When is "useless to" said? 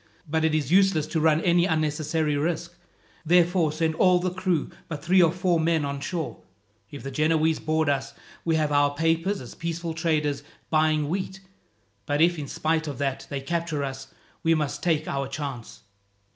0.71-1.19